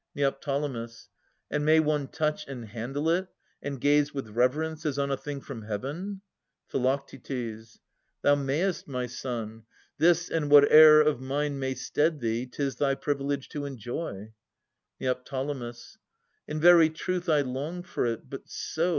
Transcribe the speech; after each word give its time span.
Neo. 0.15 0.35
And 1.51 1.63
may 1.63 1.79
one 1.79 2.07
touch 2.07 2.47
and 2.47 2.65
handle 2.69 3.07
it, 3.07 3.27
and 3.61 3.79
gaze 3.79 4.15
With 4.15 4.29
reverence, 4.29 4.83
as 4.83 4.97
on 4.97 5.11
a 5.11 5.15
thing 5.15 5.41
from 5.41 5.61
Heaven? 5.61 6.21
Phi. 6.69 6.97
Thou 8.23 8.33
mayest, 8.33 8.87
my 8.87 9.05
son. 9.05 9.63
This 9.99 10.27
and 10.27 10.45
whate'er 10.49 11.01
of 11.01 11.21
mine 11.21 11.59
May 11.59 11.75
stead 11.75 12.19
thee, 12.19 12.47
'tis 12.47 12.77
thy 12.77 12.95
privilege 12.95 13.47
to 13.49 13.65
enjoy. 13.67 14.33
Neo. 14.99 15.21
In 16.47 16.59
very 16.59 16.89
truth 16.89 17.29
I 17.29 17.41
long 17.41 17.83
for 17.83 18.07
it, 18.07 18.27
but 18.27 18.49
so. 18.49 18.89